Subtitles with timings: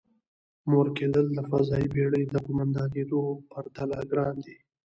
[0.69, 4.55] مور کېدل د فضايي بېړۍ د قوماندانېدو پرتله ګران دی.